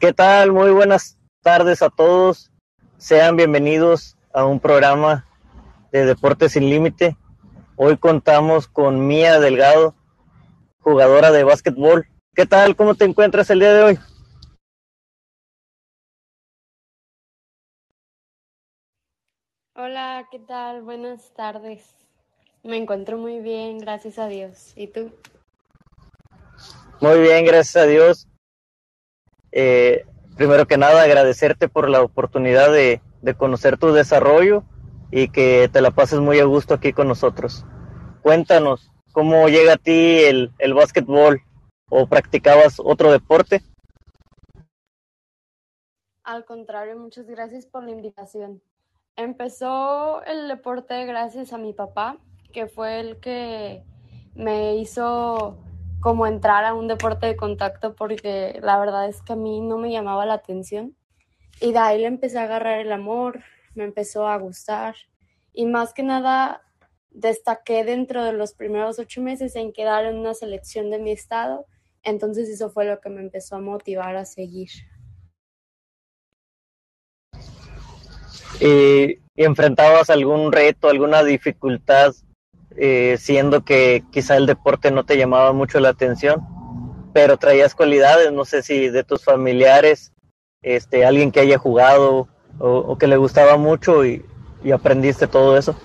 ¿Qué 0.00 0.12
tal? 0.12 0.52
Muy 0.52 0.70
buenas 0.70 1.18
tardes 1.42 1.82
a 1.82 1.90
todos. 1.90 2.52
Sean 2.98 3.34
bienvenidos 3.34 4.16
a 4.32 4.44
un 4.44 4.60
programa 4.60 5.26
de 5.90 6.04
Deportes 6.04 6.52
sin 6.52 6.70
Límite. 6.70 7.16
Hoy 7.74 7.96
contamos 7.96 8.68
con 8.68 9.08
Mía 9.08 9.40
Delgado, 9.40 9.96
jugadora 10.78 11.32
de 11.32 11.42
básquetbol. 11.42 12.06
¿Qué 12.32 12.46
tal? 12.46 12.76
¿Cómo 12.76 12.94
te 12.94 13.06
encuentras 13.06 13.50
el 13.50 13.58
día 13.58 13.72
de 13.74 13.82
hoy? 13.82 13.98
Hola, 19.74 20.28
¿qué 20.30 20.38
tal? 20.38 20.82
Buenas 20.82 21.34
tardes. 21.34 21.84
Me 22.62 22.76
encuentro 22.76 23.18
muy 23.18 23.40
bien, 23.40 23.78
gracias 23.78 24.20
a 24.20 24.28
Dios. 24.28 24.74
¿Y 24.76 24.86
tú? 24.86 25.12
Muy 27.00 27.18
bien, 27.18 27.44
gracias 27.44 27.82
a 27.82 27.86
Dios. 27.86 28.28
Eh, 29.52 30.04
primero 30.36 30.66
que 30.66 30.78
nada, 30.78 31.02
agradecerte 31.02 31.68
por 31.68 31.88
la 31.88 32.02
oportunidad 32.02 32.72
de, 32.72 33.00
de, 33.22 33.34
conocer 33.34 33.78
tu 33.78 33.92
desarrollo 33.92 34.64
y 35.10 35.28
que 35.28 35.68
te 35.72 35.80
la 35.80 35.90
pases 35.90 36.20
muy 36.20 36.38
a 36.38 36.44
gusto 36.44 36.74
aquí 36.74 36.92
con 36.92 37.08
nosotros. 37.08 37.64
Cuéntanos, 38.22 38.90
¿cómo 39.12 39.48
llega 39.48 39.74
a 39.74 39.78
ti 39.78 40.20
el, 40.24 40.52
el 40.58 40.74
básquetbol 40.74 41.42
o 41.90 42.06
practicabas 42.06 42.76
otro 42.78 43.10
deporte? 43.10 43.62
Al 46.22 46.44
contrario, 46.44 46.98
muchas 46.98 47.26
gracias 47.26 47.64
por 47.64 47.84
la 47.84 47.90
invitación. 47.90 48.60
Empezó 49.16 50.22
el 50.24 50.46
deporte 50.46 51.06
gracias 51.06 51.52
a 51.52 51.58
mi 51.58 51.72
papá, 51.72 52.18
que 52.52 52.68
fue 52.68 53.00
el 53.00 53.18
que 53.18 53.82
me 54.34 54.76
hizo 54.76 55.58
como 56.00 56.26
entrar 56.26 56.64
a 56.64 56.74
un 56.74 56.88
deporte 56.88 57.26
de 57.26 57.36
contacto 57.36 57.94
porque 57.94 58.58
la 58.62 58.78
verdad 58.78 59.08
es 59.08 59.22
que 59.22 59.32
a 59.32 59.36
mí 59.36 59.60
no 59.60 59.78
me 59.78 59.90
llamaba 59.90 60.26
la 60.26 60.34
atención. 60.34 60.96
Y 61.60 61.72
de 61.72 61.78
ahí 61.78 61.98
le 61.98 62.06
empecé 62.06 62.38
a 62.38 62.44
agarrar 62.44 62.78
el 62.80 62.92
amor, 62.92 63.40
me 63.74 63.84
empezó 63.84 64.28
a 64.28 64.36
gustar. 64.36 64.94
Y 65.52 65.66
más 65.66 65.92
que 65.92 66.04
nada 66.04 66.62
destaqué 67.10 67.84
dentro 67.84 68.22
de 68.24 68.32
los 68.32 68.52
primeros 68.52 68.98
ocho 68.98 69.20
meses 69.22 69.56
en 69.56 69.72
quedar 69.72 70.04
en 70.04 70.18
una 70.18 70.34
selección 70.34 70.90
de 70.90 70.98
mi 70.98 71.10
estado. 71.10 71.66
Entonces 72.04 72.48
eso 72.48 72.70
fue 72.70 72.84
lo 72.84 73.00
que 73.00 73.08
me 73.08 73.20
empezó 73.20 73.56
a 73.56 73.60
motivar 73.60 74.14
a 74.16 74.24
seguir. 74.24 74.70
¿Y 78.60 79.18
enfrentabas 79.36 80.10
algún 80.10 80.52
reto, 80.52 80.88
alguna 80.88 81.22
dificultad 81.24 82.12
eh, 82.80 83.16
siendo 83.18 83.64
que 83.64 84.04
quizá 84.12 84.36
el 84.36 84.46
deporte 84.46 84.92
no 84.92 85.04
te 85.04 85.16
llamaba 85.16 85.52
mucho 85.52 85.80
la 85.80 85.88
atención, 85.88 86.46
pero 87.12 87.36
traías 87.36 87.74
cualidades, 87.74 88.32
no 88.32 88.44
sé 88.44 88.62
si 88.62 88.88
de 88.88 89.02
tus 89.02 89.24
familiares, 89.24 90.12
este, 90.62 91.04
alguien 91.04 91.32
que 91.32 91.40
haya 91.40 91.58
jugado 91.58 92.28
o, 92.60 92.96
que 92.96 93.06
le 93.08 93.16
gustaba 93.16 93.56
mucho 93.56 94.04
y, 94.04 94.24
y, 94.62 94.70
aprendiste 94.70 95.26
todo 95.26 95.56
eso. 95.56 95.76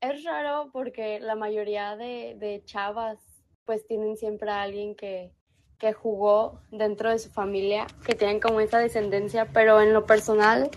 Es 0.00 0.24
raro 0.24 0.70
porque 0.72 1.20
la 1.20 1.36
mayoría 1.36 1.96
de, 1.96 2.36
de 2.38 2.62
chavas 2.64 3.18
pues 3.64 3.86
tienen 3.86 4.16
siempre 4.16 4.50
a 4.50 4.62
alguien 4.62 4.96
que, 4.96 5.32
que 5.78 5.92
jugó 5.92 6.60
dentro 6.70 7.10
de 7.10 7.18
su 7.18 7.30
familia, 7.30 7.86
que 8.04 8.14
tienen 8.14 8.40
como 8.40 8.60
esa 8.60 8.78
descendencia, 8.78 9.46
pero 9.52 9.80
en 9.80 9.92
lo 9.92 10.06
personal 10.06 10.70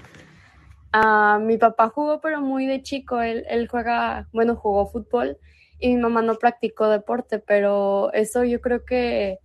Uh, 0.95 1.39
mi 1.41 1.57
papá 1.57 1.89
jugó, 1.89 2.21
pero 2.21 2.39
muy 2.39 2.65
de 2.67 2.81
chico. 2.81 3.21
Él, 3.21 3.45
él 3.49 3.67
juega, 3.67 4.29
bueno, 4.31 4.55
jugó 4.55 4.88
fútbol 4.88 5.38
y 5.77 5.89
mi 5.89 5.97
mamá 6.01 6.21
no 6.21 6.35
practicó 6.35 6.88
deporte, 6.88 7.39
pero 7.39 8.13
eso 8.13 8.45
yo 8.45 8.61
creo 8.61 8.85
que, 8.85 9.39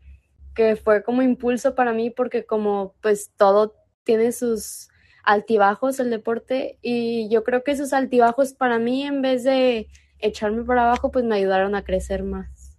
que 0.55 0.77
fue 0.77 1.03
como 1.03 1.23
impulso 1.23 1.75
para 1.75 1.93
mí 1.93 2.11
porque 2.11 2.47
como 2.47 2.95
pues 3.03 3.33
todo 3.37 3.75
tiene 4.05 4.31
sus 4.31 4.91
altibajos 5.25 5.98
el 5.98 6.11
deporte 6.11 6.78
y 6.83 7.28
yo 7.31 7.43
creo 7.43 7.65
que 7.65 7.72
esos 7.72 7.93
altibajos 7.93 8.53
para 8.53 8.78
mí 8.78 9.03
en 9.03 9.21
vez 9.21 9.43
de 9.43 9.88
echarme 10.21 10.62
para 10.62 10.84
abajo 10.84 11.11
pues 11.11 11.25
me 11.25 11.34
ayudaron 11.34 11.75
a 11.75 11.82
crecer 11.82 12.22
más. 12.22 12.78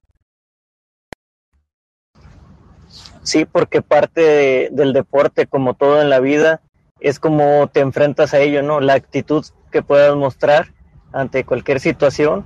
Sí, 3.23 3.45
porque 3.45 3.81
parte 3.81 4.21
de, 4.21 4.69
del 4.71 4.93
deporte 4.93 5.45
como 5.45 5.75
todo 5.75 6.01
en 6.01 6.09
la 6.09 6.21
vida 6.21 6.61
es 7.01 7.19
como 7.19 7.67
te 7.67 7.79
enfrentas 7.81 8.33
a 8.33 8.39
ello, 8.39 8.61
¿no? 8.61 8.79
La 8.79 8.93
actitud 8.93 9.43
que 9.71 9.81
puedas 9.81 10.15
mostrar 10.15 10.67
ante 11.11 11.43
cualquier 11.43 11.79
situación 11.79 12.45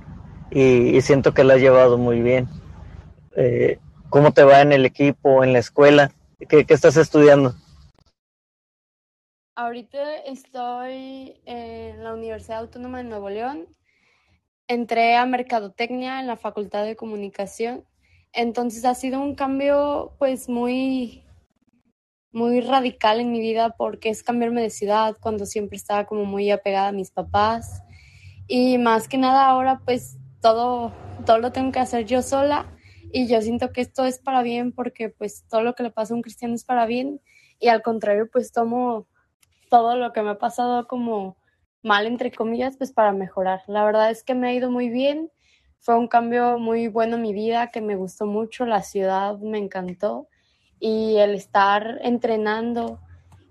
y, 0.50 1.00
siento 1.02 1.34
que 1.34 1.44
la 1.44 1.54
has 1.54 1.60
llevado 1.60 1.98
muy 1.98 2.22
bien. 2.22 2.48
Eh, 3.36 3.78
¿Cómo 4.08 4.32
te 4.32 4.44
va 4.44 4.62
en 4.62 4.72
el 4.72 4.86
equipo, 4.86 5.44
en 5.44 5.52
la 5.52 5.58
escuela? 5.58 6.10
¿Qué, 6.48 6.64
qué 6.64 6.74
estás 6.74 6.96
estudiando? 6.96 7.54
Ahorita 9.54 10.16
estoy 10.26 11.40
en 11.44 12.02
la 12.02 12.14
Universidad 12.14 12.60
Autónoma 12.60 12.98
de 12.98 13.04
Nuevo 13.04 13.28
León. 13.28 13.66
Entré 14.68 15.16
a 15.16 15.26
Mercadotecnia 15.26 16.20
en 16.20 16.26
la 16.26 16.36
Facultad 16.36 16.84
de 16.84 16.96
Comunicación. 16.96 17.84
Entonces 18.32 18.84
ha 18.84 18.94
sido 18.94 19.20
un 19.20 19.34
cambio 19.34 20.14
pues 20.18 20.48
muy 20.48 21.25
muy 22.32 22.60
radical 22.60 23.20
en 23.20 23.32
mi 23.32 23.40
vida 23.40 23.74
porque 23.76 24.10
es 24.10 24.22
cambiarme 24.22 24.62
de 24.62 24.70
ciudad 24.70 25.16
cuando 25.20 25.46
siempre 25.46 25.76
estaba 25.76 26.04
como 26.06 26.24
muy 26.24 26.50
apegada 26.50 26.88
a 26.88 26.92
mis 26.92 27.10
papás 27.10 27.82
y 28.46 28.78
más 28.78 29.08
que 29.08 29.18
nada 29.18 29.46
ahora 29.46 29.80
pues 29.84 30.18
todo 30.40 30.92
todo 31.24 31.38
lo 31.38 31.52
tengo 31.52 31.72
que 31.72 31.80
hacer 31.80 32.04
yo 32.04 32.22
sola 32.22 32.66
y 33.12 33.26
yo 33.26 33.40
siento 33.40 33.72
que 33.72 33.80
esto 33.80 34.04
es 34.04 34.18
para 34.18 34.42
bien 34.42 34.72
porque 34.72 35.08
pues 35.08 35.44
todo 35.48 35.62
lo 35.62 35.74
que 35.74 35.82
le 35.82 35.90
pasa 35.90 36.12
a 36.12 36.16
un 36.16 36.22
cristiano 36.22 36.54
es 36.54 36.64
para 36.64 36.86
bien 36.86 37.20
y 37.58 37.68
al 37.68 37.82
contrario 37.82 38.28
pues 38.30 38.52
tomo 38.52 39.06
todo 39.70 39.96
lo 39.96 40.12
que 40.12 40.22
me 40.22 40.30
ha 40.30 40.38
pasado 40.38 40.86
como 40.86 41.36
mal 41.82 42.06
entre 42.06 42.32
comillas 42.32 42.76
pues 42.76 42.92
para 42.92 43.12
mejorar. 43.12 43.62
La 43.66 43.84
verdad 43.84 44.10
es 44.10 44.24
que 44.24 44.34
me 44.34 44.48
ha 44.48 44.52
ido 44.54 44.70
muy 44.70 44.88
bien. 44.88 45.30
Fue 45.80 45.96
un 45.96 46.08
cambio 46.08 46.58
muy 46.58 46.88
bueno 46.88 47.16
en 47.16 47.22
mi 47.22 47.32
vida 47.32 47.70
que 47.70 47.80
me 47.80 47.96
gustó 47.96 48.26
mucho, 48.26 48.66
la 48.66 48.82
ciudad 48.82 49.38
me 49.38 49.58
encantó 49.58 50.28
y 50.80 51.16
el 51.16 51.34
estar 51.34 51.98
entrenando 52.02 53.00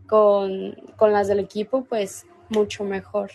con, 0.07 0.75
con 0.97 1.11
las 1.11 1.27
del 1.27 1.39
equipo, 1.39 1.83
pues 1.85 2.25
mucho 2.49 2.83
mejor. 2.83 3.31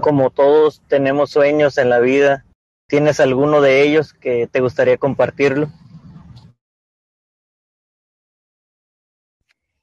Como 0.00 0.30
todos 0.30 0.82
tenemos 0.88 1.30
sueños 1.30 1.78
en 1.78 1.90
la 1.90 2.00
vida, 2.00 2.44
¿tienes 2.86 3.18
alguno 3.20 3.60
de 3.60 3.82
ellos 3.82 4.12
que 4.12 4.46
te 4.46 4.60
gustaría 4.60 4.98
compartirlo? 4.98 5.68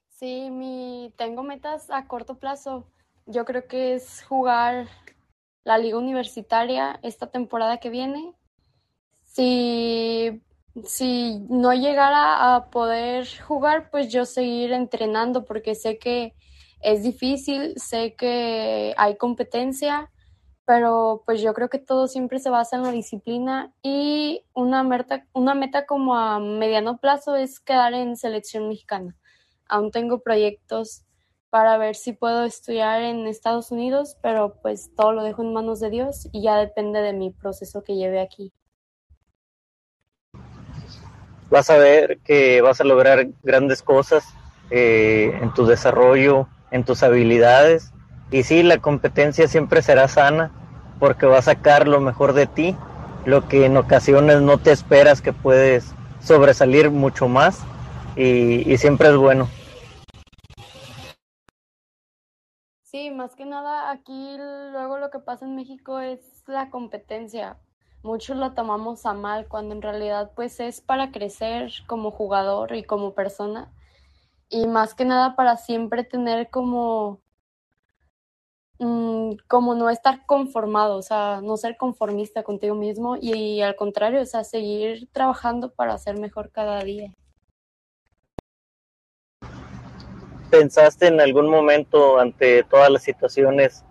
Sí, 0.08 0.48
mi, 0.50 1.12
tengo 1.16 1.42
metas 1.42 1.90
a 1.90 2.06
corto 2.06 2.36
plazo. 2.36 2.86
Yo 3.26 3.44
creo 3.44 3.66
que 3.66 3.94
es 3.94 4.22
jugar 4.24 4.86
la 5.64 5.76
liga 5.78 5.98
universitaria 5.98 6.98
esta 7.02 7.26
temporada 7.26 7.78
que 7.78 7.90
viene 7.90 8.34
si, 9.34 10.42
si 10.84 11.40
no 11.48 11.74
llegara 11.74 12.54
a 12.54 12.70
poder 12.70 13.26
jugar, 13.42 13.90
pues 13.90 14.12
yo 14.12 14.24
seguir 14.26 14.72
entrenando 14.72 15.44
porque 15.44 15.74
sé 15.74 15.98
que 15.98 16.34
es 16.80 17.02
difícil, 17.02 17.74
sé 17.76 18.14
que 18.14 18.94
hay 18.96 19.16
competencia, 19.16 20.12
pero 20.66 21.24
pues 21.26 21.40
yo 21.40 21.52
creo 21.52 21.68
que 21.68 21.80
todo 21.80 22.06
siempre 22.06 22.38
se 22.38 22.50
basa 22.50 22.76
en 22.76 22.84
la 22.84 22.92
disciplina 22.92 23.74
y 23.82 24.44
una 24.54 24.84
meta, 24.84 25.26
una 25.32 25.54
meta 25.54 25.84
como 25.86 26.14
a 26.16 26.38
mediano 26.38 26.98
plazo 26.98 27.34
es 27.36 27.58
quedar 27.58 27.94
en 27.94 28.16
selección 28.16 28.68
mexicana. 28.68 29.16
Aún 29.68 29.90
tengo 29.90 30.20
proyectos 30.20 31.04
para 31.50 31.76
ver 31.78 31.96
si 31.96 32.12
puedo 32.12 32.44
estudiar 32.44 33.02
en 33.02 33.26
Estados 33.26 33.72
Unidos, 33.72 34.16
pero 34.22 34.60
pues 34.62 34.94
todo 34.94 35.12
lo 35.12 35.24
dejo 35.24 35.42
en 35.42 35.52
manos 35.52 35.80
de 35.80 35.90
Dios 35.90 36.28
y 36.32 36.42
ya 36.42 36.56
depende 36.56 37.00
de 37.00 37.14
mi 37.14 37.30
proceso 37.30 37.82
que 37.82 37.96
lleve 37.96 38.20
aquí 38.20 38.52
vas 41.50 41.70
a 41.70 41.76
ver 41.76 42.18
que 42.18 42.60
vas 42.60 42.80
a 42.80 42.84
lograr 42.84 43.26
grandes 43.42 43.82
cosas 43.82 44.24
eh, 44.70 45.38
en 45.40 45.52
tu 45.54 45.66
desarrollo, 45.66 46.48
en 46.70 46.84
tus 46.84 47.02
habilidades. 47.02 47.92
Y 48.30 48.42
sí, 48.42 48.62
la 48.62 48.78
competencia 48.78 49.48
siempre 49.48 49.82
será 49.82 50.08
sana 50.08 50.50
porque 50.98 51.26
va 51.26 51.38
a 51.38 51.42
sacar 51.42 51.86
lo 51.86 52.00
mejor 52.00 52.32
de 52.32 52.46
ti, 52.46 52.76
lo 53.24 53.48
que 53.48 53.66
en 53.66 53.76
ocasiones 53.76 54.40
no 54.40 54.58
te 54.58 54.72
esperas 54.72 55.20
que 55.22 55.32
puedes 55.32 55.94
sobresalir 56.20 56.90
mucho 56.90 57.28
más 57.28 57.60
y, 58.16 58.70
y 58.70 58.78
siempre 58.78 59.08
es 59.08 59.16
bueno. 59.16 59.48
Sí, 62.82 63.10
más 63.10 63.34
que 63.34 63.44
nada 63.44 63.90
aquí 63.90 64.36
luego 64.38 64.98
lo 64.98 65.10
que 65.10 65.18
pasa 65.18 65.44
en 65.46 65.56
México 65.56 65.98
es 65.98 66.44
la 66.46 66.70
competencia 66.70 67.58
muchos 68.04 68.36
lo 68.36 68.52
tomamos 68.52 69.06
a 69.06 69.14
mal 69.14 69.48
cuando 69.48 69.74
en 69.74 69.82
realidad 69.82 70.30
pues 70.36 70.60
es 70.60 70.80
para 70.82 71.10
crecer 71.10 71.72
como 71.86 72.10
jugador 72.10 72.76
y 72.76 72.84
como 72.84 73.14
persona 73.14 73.72
y 74.50 74.66
más 74.66 74.94
que 74.94 75.06
nada 75.06 75.34
para 75.36 75.56
siempre 75.56 76.04
tener 76.04 76.50
como 76.50 77.22
mm, 78.78 79.32
como 79.48 79.74
no 79.74 79.88
estar 79.88 80.26
conformado, 80.26 80.96
o 80.96 81.02
sea, 81.02 81.40
no 81.42 81.56
ser 81.56 81.78
conformista 81.78 82.42
contigo 82.42 82.74
mismo 82.74 83.16
y, 83.18 83.62
al 83.62 83.74
contrario, 83.74 84.20
o 84.20 84.26
sea, 84.26 84.44
seguir 84.44 85.08
trabajando 85.10 85.72
para 85.72 85.96
ser 85.96 86.18
mejor 86.18 86.50
cada 86.50 86.84
día. 86.84 87.12
¿Pensaste 90.50 91.06
en 91.06 91.20
algún 91.20 91.48
momento 91.48 92.20
ante 92.20 92.64
todas 92.64 92.90
las 92.90 93.02
situaciones 93.02 93.82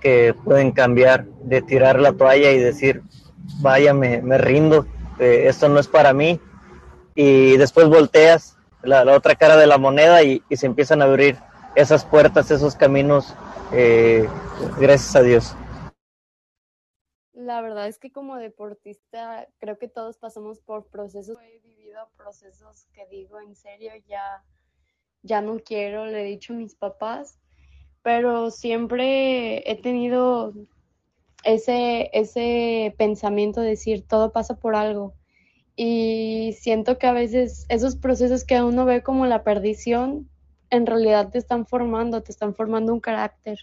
que 0.00 0.34
pueden 0.44 0.72
cambiar 0.72 1.24
de 1.44 1.62
tirar 1.62 2.00
la 2.00 2.12
toalla 2.12 2.50
y 2.50 2.58
decir, 2.58 3.02
vaya, 3.58 3.92
me, 3.94 4.38
rindo, 4.38 4.86
eh, 5.18 5.44
esto 5.46 5.68
no 5.68 5.78
es 5.78 5.88
para 5.88 6.12
mí? 6.12 6.40
Y 7.14 7.56
después 7.56 7.88
volteas 7.88 8.56
la, 8.82 9.04
otra 9.14 9.34
cara 9.34 9.56
de 9.56 9.66
la 9.66 9.78
moneda 9.78 10.22
y, 10.22 10.42
se 10.50 10.66
empiezan 10.66 11.02
a 11.02 11.06
abrir 11.06 11.36
esas 11.74 12.04
puertas, 12.04 12.50
esos 12.50 12.74
caminos, 12.74 13.34
eh, 13.72 14.28
gracias 14.78 15.16
a 15.16 15.22
Dios. 15.22 15.54
La 17.32 17.62
verdad 17.62 17.88
es 17.88 17.98
que 17.98 18.12
como 18.12 18.36
deportista 18.36 19.48
creo 19.58 19.78
que 19.78 19.88
todos 19.88 20.18
pasamos 20.18 20.60
por 20.60 20.86
procesos. 20.86 21.38
He 21.42 21.58
vivido 21.60 22.08
procesos 22.16 22.86
que 22.92 23.06
digo 23.06 23.40
en 23.40 23.56
serio, 23.56 23.92
ya, 24.06 24.44
ya 25.22 25.40
no 25.40 25.58
quiero, 25.58 26.06
le 26.06 26.22
he 26.22 26.24
dicho 26.24 26.52
a 26.52 26.56
mis 26.56 26.74
papás, 26.74 27.38
pero 28.02 28.50
siempre 28.50 29.70
he 29.70 29.80
tenido 29.80 30.52
ese, 31.44 32.10
ese 32.12 32.94
pensamiento 32.98 33.60
de 33.60 33.70
decir 33.70 34.06
todo 34.06 34.32
pasa 34.32 34.56
por 34.56 34.74
algo 34.74 35.14
y 35.82 36.54
siento 36.60 36.98
que 36.98 37.06
a 37.06 37.14
veces 37.14 37.64
esos 37.70 37.96
procesos 37.96 38.44
que 38.44 38.60
uno 38.62 38.84
ve 38.84 39.02
como 39.02 39.24
la 39.24 39.44
perdición, 39.44 40.28
en 40.68 40.84
realidad 40.84 41.30
te 41.30 41.38
están 41.38 41.64
formando, 41.66 42.22
te 42.22 42.32
están 42.32 42.54
formando 42.54 42.92
un 42.92 43.00
carácter. 43.00 43.58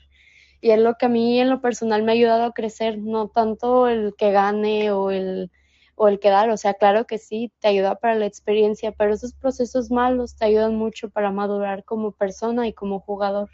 Y 0.59 0.71
es 0.71 0.79
lo 0.79 0.95
que 0.95 1.05
a 1.05 1.09
mí 1.09 1.39
en 1.39 1.51
lo 1.51 1.61
personal 1.61 2.01
me 2.01 2.11
ha 2.11 2.15
ayudado 2.15 2.45
a 2.45 2.53
crecer, 2.53 2.97
no 2.97 3.27
tanto 3.27 3.87
el 3.87 4.15
que 4.17 4.31
gane 4.31 4.91
o 4.91 5.11
el, 5.11 5.51
o 5.95 6.07
el 6.07 6.19
quedar, 6.19 6.49
o 6.49 6.57
sea, 6.57 6.73
claro 6.73 7.05
que 7.05 7.19
sí, 7.19 7.51
te 7.59 7.67
ayuda 7.67 7.95
para 7.95 8.15
la 8.15 8.25
experiencia, 8.25 8.91
pero 8.93 9.13
esos 9.13 9.33
procesos 9.33 9.91
malos 9.91 10.35
te 10.35 10.45
ayudan 10.45 10.75
mucho 10.75 11.11
para 11.11 11.31
madurar 11.31 11.83
como 11.83 12.13
persona 12.13 12.67
y 12.67 12.73
como 12.73 12.99
jugador. 12.99 13.51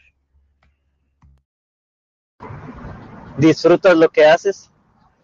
¿Disfrutas 3.38 3.96
lo 3.98 4.10
que 4.10 4.26
haces, 4.26 4.70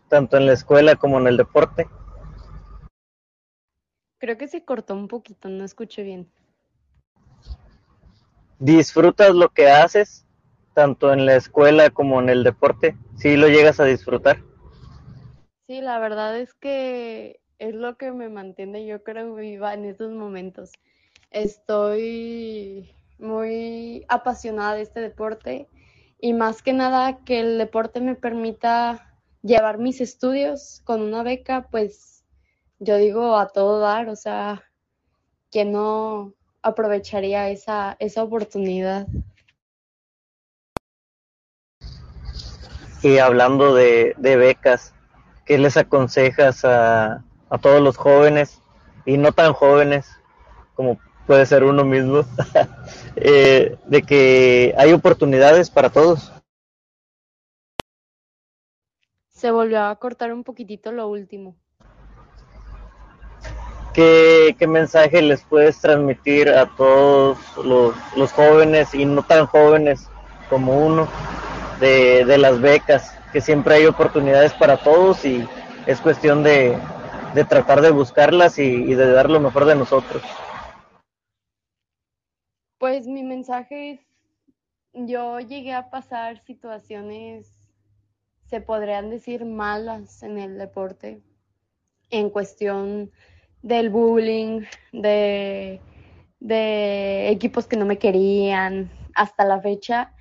tanto 0.08 0.38
en 0.38 0.48
la 0.48 0.54
escuela 0.54 0.96
como 0.96 1.20
en 1.20 1.28
el 1.28 1.38
deporte? 1.38 1.88
Creo 4.18 4.38
que 4.38 4.48
se 4.48 4.66
cortó 4.66 4.96
un 4.96 5.08
poquito, 5.08 5.48
no 5.48 5.64
escuché 5.64 6.04
bien. 6.04 6.30
¿Disfrutas 8.58 9.34
lo 9.34 9.50
que 9.50 9.70
haces, 9.70 10.26
tanto 10.74 11.14
en 11.14 11.26
la 11.26 11.36
escuela 11.36 11.92
como 11.92 12.20
en 12.20 12.30
el 12.30 12.44
deporte? 12.44 12.98
¿Sí 13.16 13.38
lo 13.38 13.48
llegas 13.48 13.80
a 13.80 13.86
disfrutar? 13.86 14.40
Sí, 15.68 15.80
la 15.80 16.00
verdad 16.00 16.38
es 16.38 16.54
que 16.56 17.40
es 17.60 17.76
lo 17.76 17.96
que 17.96 18.12
me 18.12 18.28
mantiene, 18.28 18.86
yo 18.88 19.04
creo, 19.04 19.36
viva 19.36 19.74
en 19.74 19.86
estos 19.86 20.12
momentos. 20.12 20.72
Estoy 21.30 22.92
muy 23.20 24.04
apasionada 24.10 24.74
de 24.74 24.82
este 24.82 25.00
deporte 25.00 25.70
y 26.20 26.34
más 26.34 26.62
que 26.62 26.74
nada 26.74 27.20
que 27.24 27.40
el 27.40 27.58
deporte 27.58 28.02
me 28.02 28.16
permita 28.16 29.16
llevar 29.42 29.78
mis 29.78 30.02
estudios 30.02 30.82
con 30.84 31.02
una 31.02 31.24
beca, 31.24 31.68
pues 31.72 32.26
yo 32.80 32.98
digo 32.98 33.38
a 33.38 33.48
todo 33.48 33.80
dar, 33.80 34.10
o 34.10 34.16
sea, 34.16 34.64
que 35.50 35.66
no 35.66 36.34
aprovecharía 36.62 37.50
esa, 37.50 37.96
esa 38.00 38.24
oportunidad. 38.24 39.08
Y 43.02 43.18
hablando 43.18 43.74
de, 43.74 44.14
becas, 44.18 44.94
¿qué 45.46 45.58
les 45.58 45.78
aconsejas 45.78 46.66
a, 46.66 47.24
a 47.50 47.58
todos 47.60 47.82
los 47.82 47.96
jóvenes 47.96 48.62
y 49.06 49.18
no 49.18 49.32
tan 49.32 49.54
jóvenes 49.54 50.10
como 50.76 51.00
puede 51.30 51.46
ser 51.46 51.64
uno 51.64 51.86
mismo, 51.86 52.26
eh, 53.16 53.78
de 53.86 54.02
que 54.02 54.74
hay 54.76 54.94
oportunidades 54.94 55.70
para 55.70 55.92
todos? 55.92 56.32
Se 59.30 59.52
volvió 59.52 59.84
a 59.84 59.96
cortar 59.98 60.34
un 60.34 60.44
poquitito 60.44 60.92
lo 60.92 61.08
último. 61.08 61.56
¿Qué, 63.94 64.56
mensaje 64.68 65.22
les 65.22 65.44
puedes 65.44 65.80
transmitir 65.80 66.50
a 66.50 66.66
todos 66.76 67.38
los, 67.64 68.32
jóvenes 68.32 68.96
y 68.96 69.06
no 69.06 69.22
tan 69.22 69.46
jóvenes 69.46 70.10
como 70.50 70.84
uno 70.84 71.08
de, 71.80 72.26
las 72.40 72.60
becas? 72.60 73.14
Que 73.32 73.40
siempre 73.40 73.76
hay 73.76 73.86
oportunidades 73.86 74.54
para 74.54 74.78
todos 74.78 75.24
y 75.26 75.48
es 75.86 76.02
cuestión 76.02 76.42
de, 76.42 76.76
tratar 77.48 77.82
de 77.82 77.92
buscarlas 77.92 78.58
y, 78.58 78.64
y, 78.64 78.96
de 78.96 79.12
dar 79.12 79.30
lo 79.30 79.40
mejor 79.40 79.66
de 79.66 79.76
nosotros. 79.76 80.24
Pues 82.80 83.08
mi 83.08 83.24
mensaje 83.24 83.92
es, 83.92 84.00
yo 84.94 85.42
llegué 85.42 85.74
a 85.74 85.90
pasar 85.90 86.42
situaciones, 86.46 87.52
se 88.46 88.62
podrían 88.62 89.10
decir 89.10 89.44
malas 89.44 90.24
en 90.24 90.40
el 90.40 90.58
deporte, 90.58 91.22
en 92.10 92.30
cuestión 92.30 93.12
del 93.62 93.90
bullying, 93.90 94.62
de, 94.94 95.82
equipos 97.30 97.68
que 97.68 97.76
no 97.76 97.86
me 97.86 98.00
querían 98.00 98.90
hasta 99.14 99.44
la 99.44 99.60
fecha. 99.60 100.14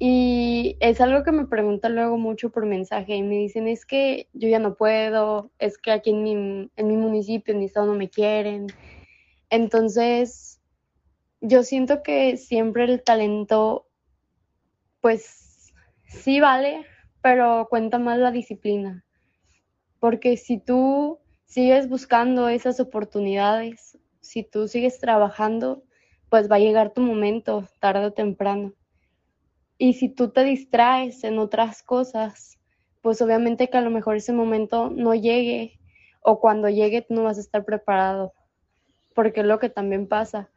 Y 0.00 0.76
es 0.80 1.00
algo 1.00 1.22
que 1.22 1.30
me 1.30 1.46
preguntan 1.46 1.94
luego 1.94 2.18
mucho 2.18 2.50
por 2.50 2.66
mensaje 2.66 3.14
y 3.14 3.22
me 3.22 3.36
dicen, 3.36 3.68
es 3.68 3.86
que 3.86 4.28
yo 4.32 4.48
ya 4.48 4.58
no 4.58 4.74
puedo, 4.74 5.52
es 5.60 5.78
que 5.78 5.92
aquí 5.92 6.10
en 6.10 6.24
mi, 6.24 6.32
en 6.74 6.88
mi 6.88 6.96
municipio, 6.96 7.54
en 7.54 7.60
mi 7.60 7.66
estado 7.66 7.86
no 7.86 7.94
me 7.94 8.10
quieren. 8.10 8.66
Entonces, 9.48 10.59
yo 11.40 11.62
siento 11.62 12.02
que 12.02 12.36
siempre 12.36 12.84
el 12.84 13.02
talento, 13.02 13.86
pues 15.00 15.72
sí 16.04 16.40
vale, 16.40 16.86
pero 17.22 17.66
cuenta 17.70 17.98
más 17.98 18.18
la 18.18 18.30
disciplina. 18.30 19.04
Porque 19.98 20.36
si 20.36 20.58
tú 20.58 21.18
sigues 21.44 21.88
buscando 21.88 22.48
esas 22.48 22.80
oportunidades, 22.80 23.98
si 24.20 24.42
tú 24.42 24.68
sigues 24.68 24.98
trabajando, 24.98 25.82
pues 26.28 26.50
va 26.50 26.56
a 26.56 26.60
llegar 26.60 26.92
tu 26.92 27.00
momento 27.00 27.68
tarde 27.80 28.06
o 28.06 28.12
temprano. 28.12 28.74
Y 29.78 29.94
si 29.94 30.08
tú 30.08 30.30
te 30.30 30.44
distraes 30.44 31.24
en 31.24 31.38
otras 31.38 31.82
cosas, 31.82 32.58
pues 33.00 33.22
obviamente 33.22 33.70
que 33.70 33.78
a 33.78 33.80
lo 33.80 33.90
mejor 33.90 34.16
ese 34.16 34.32
momento 34.32 34.90
no 34.90 35.14
llegue 35.14 35.80
o 36.22 36.38
cuando 36.38 36.68
llegue 36.68 37.02
tú 37.02 37.14
no 37.14 37.22
vas 37.22 37.38
a 37.38 37.40
estar 37.40 37.64
preparado, 37.64 38.34
porque 39.14 39.40
es 39.40 39.46
lo 39.46 39.58
que 39.58 39.70
también 39.70 40.06
pasa. 40.06 40.50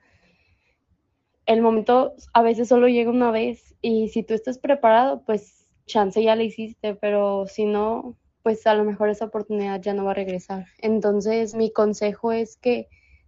El 1.46 1.62
momento 1.62 2.14
a 2.34 2.42
veces 2.42 2.68
solo 2.68 2.88
llega 2.88 3.10
una 3.10 3.32
vez 3.32 3.76
y 3.82 4.10
si 4.10 4.24
tú 4.24 4.34
estás 4.34 4.58
preparado, 4.58 5.24
pues 5.26 5.68
chance 5.86 6.22
ya 6.24 6.36
le 6.36 6.46
hiciste, 6.46 6.96
pero 6.96 7.46
si 7.48 7.66
no, 7.66 8.16
pues 8.44 8.66
a 8.68 8.74
lo 8.74 8.84
mejor 8.84 9.10
esa 9.10 9.26
oportunidad 9.26 9.82
ya 9.82 9.94
no 9.94 10.06
va 10.06 10.12
a 10.12 10.16
regresar. 10.16 10.66
Entonces, 10.80 11.56
mi 11.56 11.72
consejo 11.72 12.32
es 12.32 12.58
que 12.58 12.88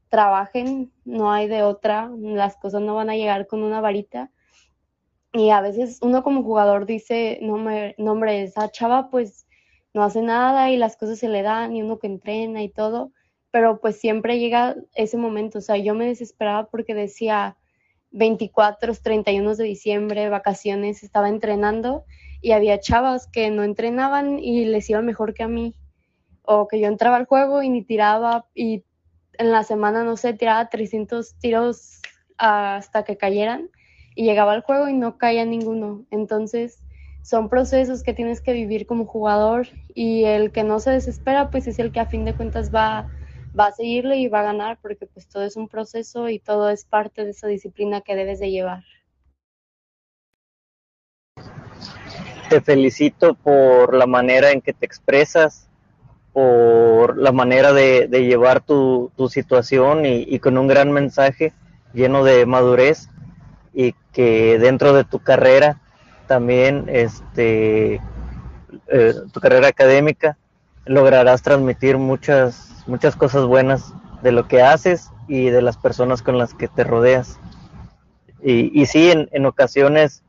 trabajen, 0.10 0.92
no 1.04 1.32
hay 1.32 1.48
de 1.48 1.64
otra, 1.64 2.10
las 2.18 2.58
cosas 2.58 2.82
no 2.82 2.96
van 2.96 3.10
a 3.10 3.16
llegar 3.16 3.48
con 3.48 3.64
una 3.64 3.82
varita. 3.82 4.32
Y 5.34 5.50
a 5.50 5.62
veces 5.62 6.00
uno 6.02 6.24
como 6.24 6.44
jugador 6.44 6.86
dice, 6.86 7.40
no, 7.42 7.58
me, 7.58 7.96
no 7.98 8.14
hombre, 8.14 8.44
esa 8.44 8.72
chava 8.72 9.10
pues 9.10 9.46
no 9.94 10.04
hace 10.04 10.22
nada 10.22 10.72
y 10.72 10.78
las 10.78 10.98
cosas 10.98 11.20
se 11.20 11.30
le 11.30 11.42
dan 11.42 11.76
y 11.76 11.82
uno 11.82 12.00
que 12.00 12.08
entrena 12.08 12.64
y 12.64 12.70
todo, 12.70 13.12
pero 13.52 13.80
pues 13.80 13.98
siempre 14.00 14.40
llega 14.40 14.76
ese 14.94 15.18
momento, 15.18 15.60
o 15.60 15.62
sea, 15.62 15.78
yo 15.78 15.96
me 15.96 16.06
desesperaba 16.06 16.68
porque 16.70 16.94
decía 16.94 17.58
24, 18.16 18.94
31 18.96 19.56
de 19.56 19.64
diciembre, 19.66 20.30
vacaciones, 20.30 21.04
estaba 21.04 21.30
entrenando 21.30 22.06
y 22.42 22.54
había 22.54 22.80
chavas 22.80 23.28
que 23.28 23.52
no 23.52 23.64
entrenaban 23.64 24.40
y 24.40 24.66
les 24.66 24.90
iba 24.90 25.02
mejor 25.02 25.34
que 25.34 25.44
a 25.44 25.48
mí. 25.48 25.76
O 26.44 26.68
que 26.68 26.80
yo 26.80 26.88
entraba 26.88 27.18
al 27.18 27.26
juego 27.26 27.62
y 27.62 27.70
ni 27.70 27.84
tiraba 27.84 28.46
y 28.54 28.84
en 29.38 29.52
la 29.52 29.64
semana, 29.64 30.04
no 30.04 30.16
sé, 30.16 30.34
tiraba 30.34 30.70
300 30.70 31.36
tiros 31.40 32.02
hasta 32.38 33.04
que 33.04 33.18
cayeran 33.18 33.70
y 34.16 34.24
llegaba 34.24 34.54
al 34.54 34.62
juego 34.62 34.88
y 34.88 34.94
no 34.94 35.18
caía 35.18 35.44
ninguno. 35.44 36.06
Entonces, 36.10 36.80
son 37.22 37.50
procesos 37.50 38.04
que 38.04 38.14
tienes 38.14 38.40
que 38.40 38.54
vivir 38.54 38.86
como 38.86 39.06
jugador 39.06 39.68
y 39.94 40.24
el 40.24 40.52
que 40.52 40.64
no 40.64 40.80
se 40.80 40.92
desespera, 40.92 41.50
pues 41.50 41.68
es 41.68 41.80
el 41.80 41.92
que 41.92 42.00
a 42.00 42.06
fin 42.06 42.24
de 42.24 42.36
cuentas 42.36 42.74
va, 42.74 43.10
va 43.58 43.68
a 43.68 43.72
seguirle 43.72 44.18
y 44.18 44.28
va 44.28 44.42
a 44.42 44.44
ganar 44.52 44.78
porque 44.82 45.08
pues 45.08 45.28
todo 45.28 45.44
es 45.44 45.56
un 45.56 45.68
proceso 45.68 46.30
y 46.30 46.40
todo 46.40 46.70
es 46.70 46.86
parte 46.86 47.24
de 47.24 47.32
esa 47.32 47.48
disciplina 47.48 48.02
que 48.02 48.16
debes 48.16 48.40
de 48.40 48.52
llevar. 48.52 48.84
te 52.50 52.62
felicito 52.62 53.34
por 53.34 53.94
la 53.94 54.06
manera 54.06 54.52
en 54.52 54.62
que 54.62 54.74
te 54.74 54.86
expresas, 54.86 55.68
por 56.34 57.18
la 57.18 57.32
manera 57.32 57.74
de, 57.74 58.08
llevar 58.08 58.62
tu, 58.62 59.12
situación 59.30 60.06
y, 60.06 60.40
con 60.40 60.58
un 60.58 60.68
gran 60.68 60.92
mensaje 60.92 61.54
lleno 61.94 62.24
de 62.24 62.46
madurez 62.46 63.10
y 63.74 63.94
que 64.12 64.60
dentro 64.60 64.94
de 64.94 65.06
tu 65.06 65.20
carrera 65.20 65.82
también 66.28 66.86
este, 66.90 68.02
eh, 68.88 69.14
tu 69.32 69.40
carrera 69.40 69.68
académica, 69.68 70.38
lograrás 70.86 71.42
transmitir 71.42 71.98
muchas, 71.98 72.75
muchas 72.88 73.16
cosas 73.16 73.46
buenas 73.46 73.94
de 74.22 74.32
lo 74.32 74.48
que 74.48 74.62
haces 74.62 75.12
y 75.28 75.50
de 75.50 75.62
las 75.62 75.78
personas 75.78 76.22
con 76.22 76.38
las 76.38 76.54
que 76.54 76.68
te 76.68 76.84
rodeas. 76.84 77.40
Y, 78.42 78.80
y 78.80 78.86
sí, 78.86 79.12
en, 79.12 79.46
ocasiones 79.46 80.24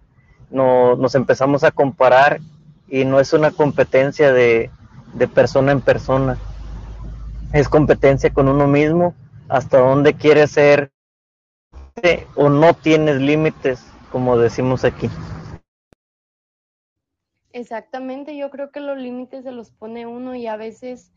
no, 0.51 0.97
nos 0.97 1.15
empezamos 1.15 1.65
a 1.65 1.71
comparar 1.71 2.41
y 2.89 3.05
no 3.05 3.21
es 3.21 3.33
una 3.33 3.51
competencia 3.51 4.33
de, 4.33 4.71
de 5.15 5.29
persona 5.29 5.73
en 5.73 5.81
persona, 5.81 6.39
es 7.53 7.69
competencia 7.69 8.33
con 8.33 8.49
uno 8.49 8.67
mismo, 8.67 9.15
hasta 9.49 9.79
dónde 9.79 10.15
quieres 10.15 10.53
ser 10.53 10.93
o 12.35 12.49
no 12.49 12.75
tienes 12.75 13.17
límites, 13.21 13.85
como 14.13 14.37
decimos 14.37 14.85
aquí. 14.85 15.09
Exactamente, 17.53 18.37
yo 18.37 18.51
creo 18.51 18.71
que 18.71 18.81
los 18.81 18.99
límites 18.99 19.45
se 19.45 19.53
los 19.53 19.71
pone 19.71 20.07
uno 20.07 20.35
y 20.35 20.47
a 20.47 20.57
veces 20.57 21.13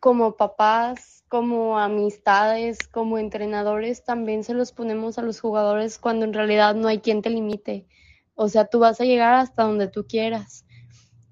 como 0.00 0.36
papás, 0.36 1.24
como 1.28 1.78
amistades, 1.78 2.78
como 2.88 3.18
entrenadores, 3.18 4.04
también 4.04 4.44
se 4.44 4.54
los 4.54 4.72
ponemos 4.72 5.18
a 5.18 5.22
los 5.22 5.40
jugadores 5.40 5.98
cuando 5.98 6.24
en 6.24 6.32
realidad 6.32 6.74
no 6.74 6.88
hay 6.88 6.98
quien 6.98 7.22
te 7.22 7.30
limite. 7.30 7.86
O 8.34 8.48
sea, 8.48 8.66
tú 8.66 8.78
vas 8.78 9.00
a 9.00 9.04
llegar 9.04 9.34
hasta 9.34 9.64
donde 9.64 9.88
tú 9.88 10.06
quieras. 10.06 10.66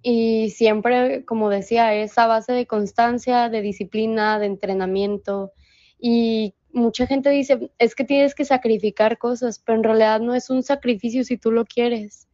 Y 0.03 0.51
siempre, 0.51 1.25
como 1.25 1.49
decía, 1.49 1.95
esa 1.95 2.27
base 2.27 2.53
de 2.53 2.67
constancia, 2.67 3.49
de 3.49 3.63
disciplina, 3.63 4.39
de 4.39 4.47
entrenamiento. 4.47 5.53
Y 5.99 6.55
mucha 6.73 7.07
gente 7.07 7.31
dice, 7.31 7.71
es 7.79 7.95
que 7.95 8.05
tienes 8.05 8.35
que 8.35 8.45
sacrificar 8.45 9.17
cosas, 9.19 9.59
pero 9.59 9.79
en 9.79 9.85
realidad 9.85 10.21
no 10.21 10.35
es 10.35 10.51
un 10.51 10.63
sacrificio 10.63 11.25
si 11.25 11.39
tú 11.39 11.53
lo 11.53 11.65
quieres. 11.65 12.29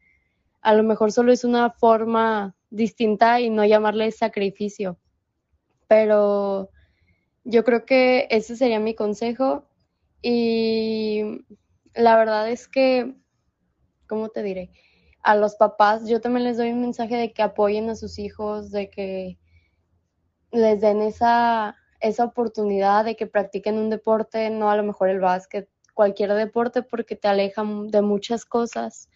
A 0.63 0.75
lo 0.75 0.83
mejor 0.83 1.13
solo 1.13 1.33
es 1.33 1.45
una 1.45 1.71
forma 1.71 2.57
distinta 2.71 3.41
y 3.41 3.51
no 3.51 3.65
llamarle 3.65 4.11
sacrificio. 4.13 4.99
Pero 5.91 6.71
yo 7.45 7.65
creo 7.65 7.85
que 7.85 8.29
ese 8.31 8.57
sería 8.57 8.79
mi 8.79 8.95
consejo. 8.95 9.67
Y 10.23 11.45
la 11.95 12.17
verdad 12.17 12.49
es 12.49 12.69
que, 12.69 13.17
¿cómo 14.07 14.29
te 14.29 14.45
diré? 14.45 14.71
A 15.25 15.35
los 15.35 15.57
papás, 15.57 16.09
yo 16.09 16.21
también 16.21 16.45
les 16.45 16.59
doy 16.59 16.71
un 16.71 16.81
mensaje 16.81 17.17
de 17.17 17.33
que 17.33 17.43
apoyen 17.43 17.91
a 17.91 17.97
sus 17.97 18.21
hijos, 18.21 18.71
de 18.71 18.89
que 18.89 19.37
les 20.53 20.81
den 20.81 21.03
esa 21.03 21.77
esa 22.01 22.25
oportunidad 22.25 23.05
de 23.05 23.17
que 23.17 23.27
practiquen 23.27 23.77
un 23.77 23.91
deporte, 23.91 24.49
no 24.51 24.71
a 24.71 24.77
lo 24.77 24.85
mejor 24.85 25.11
el 25.11 25.21
básquet, 25.21 25.69
cualquier 25.93 26.33
deporte 26.35 26.83
porque 26.83 27.17
te 27.17 27.29
aleja 27.29 27.63
de 27.89 28.01
muchas 28.01 28.47
cosas 28.47 29.11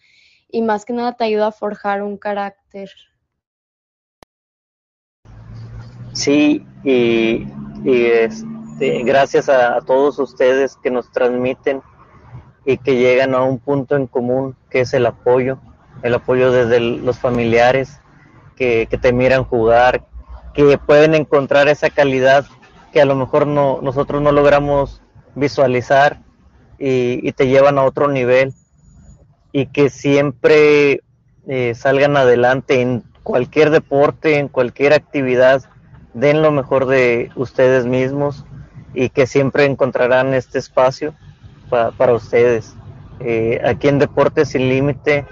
y 0.49 0.61
más 0.61 0.85
que 0.85 0.93
nada 0.93 1.13
te 1.13 1.23
ayuda 1.23 1.47
a 1.47 1.51
forjar 1.51 2.03
un 2.03 2.17
carácter. 2.17 2.91
Sí, 6.15 6.65
y, 6.85 7.45
este, 7.83 9.03
gracias 9.03 9.49
a, 9.49 9.81
todos 9.81 10.17
ustedes 10.17 10.77
que 10.81 10.89
nos 10.89 11.11
transmiten 11.11 11.81
y 12.65 12.77
que 12.77 12.95
llegan 12.95 13.35
a 13.35 13.43
un 13.43 13.59
punto 13.59 13.97
en 13.97 14.07
común 14.07 14.55
que 14.69 14.79
es 14.79 14.93
el 14.93 15.05
apoyo, 15.07 15.59
el 16.03 16.13
apoyo 16.13 16.53
desde 16.53 16.79
los 16.79 17.19
familiares 17.19 17.99
que, 18.55 18.87
te 19.01 19.11
miran 19.11 19.43
jugar, 19.43 20.05
que 20.53 20.77
pueden 20.77 21.15
encontrar 21.15 21.67
esa 21.67 21.89
calidad 21.89 22.45
que 22.93 23.01
a 23.01 23.05
lo 23.05 23.15
mejor 23.15 23.45
no, 23.45 23.81
nosotros 23.81 24.21
no 24.21 24.31
logramos 24.31 25.01
visualizar 25.35 26.21
y, 26.79 27.29
te 27.33 27.47
llevan 27.47 27.77
a 27.77 27.83
otro 27.83 28.07
nivel 28.07 28.53
y 29.51 29.65
que 29.65 29.89
siempre 29.89 31.01
eh, 31.45 31.75
salgan 31.75 32.15
adelante 32.15 32.79
en 32.79 33.03
cualquier 33.21 33.69
deporte, 33.69 34.37
en 34.39 34.47
cualquier 34.47 34.93
actividad, 34.93 35.65
den 36.15 36.41
lo 36.41 36.49
mejor 36.51 36.87
de 36.87 37.29
ustedes 37.35 37.85
mismos 37.85 38.45
y 38.93 39.09
que 39.09 39.27
siempre 39.27 39.65
encontrarán 39.65 40.33
este 40.33 40.57
espacio 40.57 41.13
para 41.69 42.13
ustedes. 42.13 42.73
Eh, 43.19 43.61
aquí 43.65 43.89
en 43.89 43.99
Deportes 43.99 44.49
Sin 44.49 44.69
Límite 44.69 45.25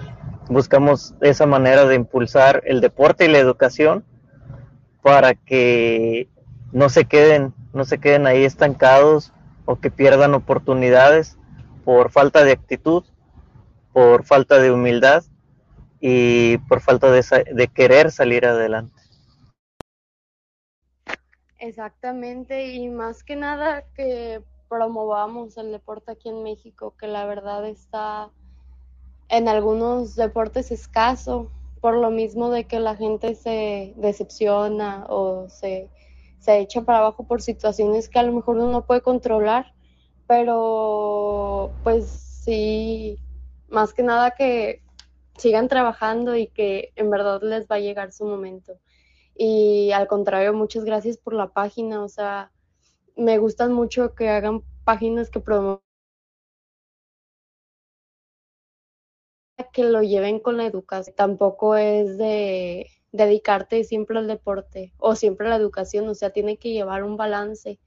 buscamos 0.49 1.15
esa 1.21 1.45
manera 1.45 1.85
de 1.85 1.95
impulsar 1.95 2.61
el 2.65 2.81
deporte 2.81 3.25
y 3.25 3.29
la 3.29 3.37
educación 3.39 4.03
para 5.01 5.35
que 5.35 6.27
no 6.73 6.89
se 6.89 7.05
queden, 7.05 7.53
no 7.73 7.85
se 7.85 7.99
queden 7.99 8.27
ahí 8.27 8.43
estancados 8.43 9.31
o 9.65 9.77
que 9.77 9.89
pierdan 9.89 10.33
oportunidades 10.33 11.37
por 11.85 12.11
falta 12.11 12.43
de 12.43 12.51
actitud, 12.51 13.05
por 13.93 14.25
falta 14.25 14.59
de 14.59 14.71
humildad 14.71 15.23
y 16.01 16.57
por 16.57 16.81
falta 16.81 17.09
de, 17.09 17.23
de 17.53 17.67
querer 17.69 18.11
salir 18.11 18.45
adelante. 18.45 19.02
Exactamente, 21.65 22.73
y 22.73 22.89
más 22.89 23.23
que 23.23 23.37
nada 23.37 23.85
que 23.95 24.41
promovamos 24.67 25.55
el 25.55 25.71
deporte 25.71 26.11
aquí 26.11 26.27
en 26.27 26.43
México, 26.43 26.93
que 26.99 27.07
la 27.07 27.25
verdad 27.25 27.65
está 27.65 28.29
en 29.29 29.47
algunos 29.47 30.17
deportes 30.17 30.71
escaso, 30.71 31.49
por 31.79 31.95
lo 31.95 32.11
mismo 32.11 32.49
de 32.49 32.65
que 32.65 32.81
la 32.81 32.97
gente 32.97 33.33
se 33.35 33.93
decepciona 33.95 35.05
o 35.07 35.47
se 35.47 35.89
se 36.37 36.59
echa 36.59 36.81
para 36.81 36.97
abajo 36.97 37.25
por 37.25 37.41
situaciones 37.41 38.09
que 38.09 38.19
a 38.19 38.23
lo 38.23 38.33
mejor 38.33 38.57
uno 38.57 38.69
no 38.69 38.85
puede 38.85 38.99
controlar, 38.99 39.73
pero 40.27 41.71
pues 41.81 42.05
sí, 42.09 43.17
más 43.69 43.93
que 43.93 44.03
nada 44.03 44.31
que 44.31 44.81
sigan 45.37 45.69
trabajando 45.69 46.35
y 46.35 46.47
que 46.47 46.91
en 46.97 47.09
verdad 47.09 47.41
les 47.41 47.67
va 47.67 47.77
a 47.77 47.79
llegar 47.79 48.11
su 48.11 48.25
momento. 48.25 48.73
Y 49.35 49.91
al 49.91 50.07
contrario, 50.07 50.53
muchas 50.53 50.85
gracias 50.85 51.17
por 51.17 51.33
la 51.33 51.49
página, 51.53 52.03
o 52.03 52.09
sea, 52.09 52.51
me 53.15 53.37
gustan 53.39 53.73
mucho 53.73 54.15
que 54.15 54.29
hagan 54.29 54.63
páginas 54.85 55.29
que 55.29 55.39
promuevan 55.39 55.81
que 59.73 59.83
lo 59.83 60.01
lleven 60.01 60.39
con 60.39 60.57
la 60.57 60.65
educación. 60.65 61.15
Tampoco 61.15 61.75
es 61.75 62.17
de 62.17 62.87
dedicarte 63.11 63.83
siempre 63.83 64.17
al 64.17 64.27
deporte 64.27 64.93
o 64.97 65.15
siempre 65.15 65.47
a 65.47 65.51
la 65.51 65.55
educación, 65.57 66.07
o 66.07 66.15
sea, 66.15 66.31
tiene 66.31 66.57
que 66.57 66.71
llevar 66.71 67.03
un 67.03 67.17
balance 67.17 67.79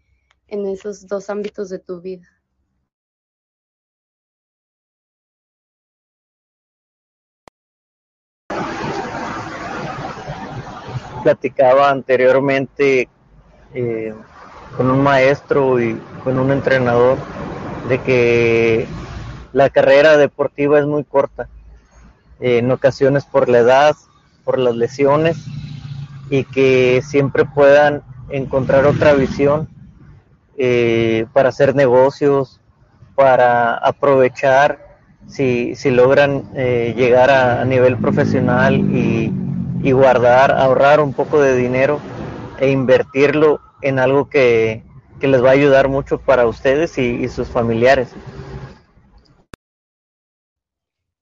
en 0.49 0.67
esos 0.67 1.07
dos 1.07 1.31
ámbitos 1.31 1.69
de 1.69 1.79
tu 1.79 2.01
vida. 2.01 2.36
Platicaba 11.27 11.91
anteriormente 11.91 13.09
eh, 13.75 14.15
con 14.77 14.89
un 14.89 15.03
maestro 15.03 15.81
y 15.81 16.01
con 16.23 16.39
un 16.39 16.53
entrenador 16.53 17.19
de 17.89 18.01
que 18.01 18.87
la 19.53 19.69
carrera 19.69 20.17
deportiva 20.19 20.79
es 20.79 20.87
muy 20.87 21.03
corta. 21.03 21.49
en 22.39 22.71
ocasiones 22.71 23.25
por 23.25 23.49
la 23.49 23.59
edad, 23.59 23.97
por 24.45 24.61
las 24.61 24.77
lesiones 24.77 25.37
y 26.31 26.45
que 26.45 27.03
siempre 27.05 27.45
puedan 27.45 28.05
encontrar 28.29 28.87
otra 28.87 29.13
visión 29.15 29.69
eh, 30.57 31.27
para 31.33 31.49
hacer 31.49 31.75
negocios, 31.75 32.61
para 33.17 33.75
aprovechar 33.75 35.01
si, 35.27 35.75
si 35.75 35.91
logran 35.91 36.45
eh, 36.55 36.95
llegar 36.97 37.31
a, 37.31 37.65
nivel 37.65 37.97
profesional 37.97 38.77
y, 38.95 39.33
guardar, 39.93 40.53
ahorrar 40.53 41.01
un 41.01 41.13
poco 41.13 41.41
de 41.41 41.57
dinero 41.57 42.01
e 42.59 42.71
invertirlo 42.71 43.61
en 43.83 43.99
algo 43.99 44.29
que, 44.29 44.83
les 45.21 45.43
va 45.43 45.49
a 45.49 45.53
ayudar 45.53 45.89
mucho 45.89 46.19
para 46.19 46.47
ustedes 46.47 46.99
y 46.99 47.27
sus 47.29 47.49
familiares. 47.49 48.15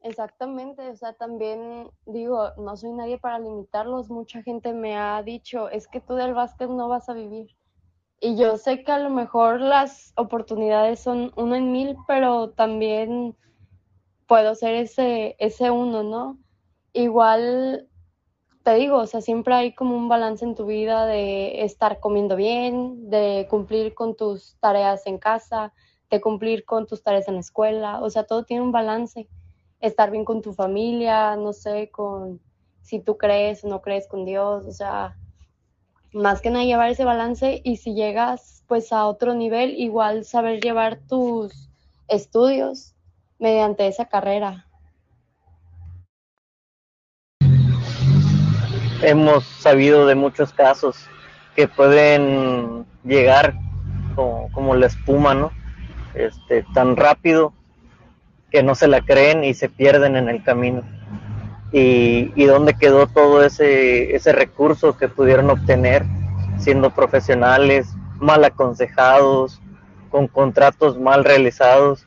Exactamente, 0.04 0.86
o 0.90 0.96
sea, 0.96 1.14
también 1.14 1.90
digo, 2.04 2.50
no 2.58 2.76
soy 2.76 2.92
nadie 2.92 3.16
para 3.16 3.38
limitarlos, 3.38 4.10
mucha 4.10 4.42
gente 4.42 4.74
me 4.74 4.98
ha 4.98 5.22
dicho, 5.22 5.70
es 5.70 5.88
que 5.88 6.02
tú 6.02 6.14
del 6.14 6.34
básquet 6.34 6.68
no 6.68 6.90
vas 6.90 7.08
a 7.08 7.14
vivir. 7.14 7.56
Y 8.20 8.36
yo 8.36 8.58
sé 8.58 8.84
que 8.84 8.92
a 8.92 8.98
lo 8.98 9.08
mejor 9.08 9.62
las 9.62 10.12
oportunidades 10.16 11.00
son 11.00 11.32
uno 11.36 11.54
en 11.54 11.72
mil, 11.72 11.96
pero 12.06 12.50
también 12.50 13.34
puedo 14.26 14.54
ser 14.54 14.74
ese, 14.74 15.36
ese 15.38 15.70
uno, 15.70 16.02
¿no? 16.02 16.38
Igual 16.92 17.88
te 18.64 18.74
digo, 18.74 18.96
o 18.96 19.06
sea, 19.06 19.20
siempre 19.20 19.54
hay 19.54 19.74
como 19.74 19.94
un 19.94 20.08
balance 20.08 20.42
en 20.42 20.54
tu 20.54 20.64
vida 20.64 21.04
de 21.04 21.64
estar 21.64 22.00
comiendo 22.00 22.34
bien, 22.34 23.10
de 23.10 23.46
cumplir 23.50 23.92
con 23.92 24.16
tus 24.16 24.56
tareas 24.58 25.06
en 25.06 25.18
casa, 25.18 25.74
de 26.10 26.22
cumplir 26.22 26.64
con 26.64 26.86
tus 26.86 27.02
tareas 27.02 27.28
en 27.28 27.34
la 27.34 27.40
escuela, 27.40 28.00
o 28.00 28.08
sea, 28.08 28.24
todo 28.24 28.44
tiene 28.44 28.62
un 28.62 28.72
balance. 28.72 29.28
Estar 29.80 30.10
bien 30.10 30.24
con 30.24 30.40
tu 30.40 30.54
familia, 30.54 31.36
no 31.36 31.52
sé, 31.52 31.90
con 31.90 32.40
si 32.80 33.00
tú 33.00 33.18
crees 33.18 33.62
o 33.64 33.68
no 33.68 33.82
crees 33.82 34.08
con 34.08 34.24
Dios, 34.24 34.64
o 34.64 34.72
sea, 34.72 35.14
más 36.14 36.40
que 36.40 36.48
nada 36.48 36.64
llevar 36.64 36.88
ese 36.88 37.04
balance 37.04 37.60
y 37.64 37.76
si 37.76 37.92
llegas 37.94 38.64
pues 38.66 38.94
a 38.94 39.06
otro 39.06 39.34
nivel, 39.34 39.78
igual 39.78 40.24
saber 40.24 40.62
llevar 40.62 41.00
tus 41.06 41.68
estudios 42.08 42.94
mediante 43.38 43.86
esa 43.86 44.06
carrera. 44.06 44.66
Hemos 49.06 49.44
sabido 49.44 50.06
de 50.06 50.14
muchos 50.14 50.52
casos 50.52 51.06
que 51.54 51.68
pueden 51.68 52.84
llegar 53.04 53.54
como, 54.14 54.50
como 54.52 54.74
la 54.74 54.86
espuma, 54.86 55.34
¿no? 55.34 55.52
Este, 56.14 56.64
tan 56.74 56.96
rápido 56.96 57.52
que 58.50 58.62
no 58.62 58.74
se 58.74 58.86
la 58.86 59.00
creen 59.00 59.44
y 59.44 59.54
se 59.54 59.68
pierden 59.68 60.16
en 60.16 60.28
el 60.28 60.42
camino. 60.42 60.82
Y, 61.72 62.32
y 62.36 62.44
dónde 62.44 62.74
quedó 62.74 63.08
todo 63.08 63.44
ese, 63.44 64.14
ese 64.14 64.32
recurso 64.32 64.96
que 64.96 65.08
pudieron 65.08 65.50
obtener 65.50 66.04
siendo 66.58 66.90
profesionales, 66.90 67.88
mal 68.20 68.44
aconsejados, 68.44 69.60
con 70.10 70.28
contratos 70.28 70.98
mal 70.98 71.24
realizados, 71.24 72.06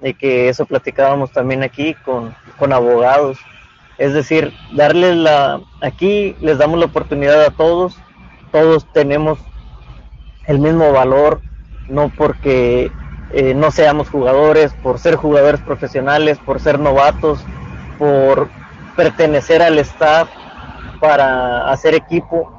y 0.00 0.14
que 0.14 0.48
eso 0.48 0.64
platicábamos 0.64 1.30
también 1.32 1.62
aquí 1.62 1.94
con, 2.04 2.34
con 2.58 2.72
abogados. 2.72 3.38
Es 4.02 4.14
decir, 4.14 4.52
darles 4.72 5.16
la, 5.16 5.60
aquí 5.80 6.34
les 6.40 6.58
damos 6.58 6.80
la 6.80 6.86
oportunidad 6.86 7.40
a 7.44 7.50
todos, 7.50 7.96
todos 8.50 8.84
tenemos 8.92 9.38
el 10.48 10.58
mismo 10.58 10.90
valor, 10.90 11.40
no 11.88 12.10
porque 12.18 12.90
eh, 13.32 13.54
no 13.54 13.70
seamos 13.70 14.10
jugadores, 14.10 14.72
por 14.82 14.98
ser 14.98 15.14
jugadores 15.14 15.60
profesionales, 15.60 16.40
por 16.44 16.58
ser 16.58 16.80
novatos, 16.80 17.44
por 17.96 18.48
pertenecer 18.96 19.62
al 19.62 19.78
staff 19.78 20.28
para 21.00 21.70
hacer 21.70 21.94
equipo. 21.94 22.52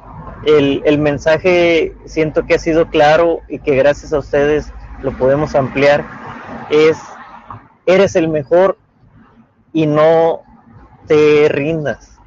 El, 0.46 0.80
el 0.86 0.98
mensaje 0.98 1.94
siento 2.06 2.46
que 2.46 2.54
ha 2.54 2.58
sido 2.58 2.86
claro 2.88 3.40
y 3.50 3.58
que 3.58 3.76
gracias 3.76 4.14
a 4.14 4.18
ustedes 4.18 4.72
lo 5.02 5.12
podemos 5.12 5.54
ampliar. 5.54 6.06
Es, 6.70 6.96
eres 7.84 8.16
el 8.16 8.28
mejor 8.28 8.78
y 9.74 9.84
no 9.84 10.43
te 11.06 11.48
rindas. 11.48 12.18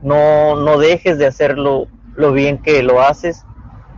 No, 0.00 0.56
no 0.56 0.78
dejes 0.78 1.18
de 1.18 1.26
hacerlo 1.26 1.86
lo 2.16 2.32
bien 2.32 2.62
que 2.62 2.82
lo 2.82 3.00
haces 3.00 3.44